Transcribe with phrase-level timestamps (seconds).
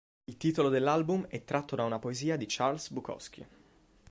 [0.25, 3.45] Il titolo dell'album è tratto da una poesia di Charles Bukowski.